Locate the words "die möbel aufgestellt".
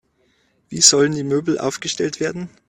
1.11-2.19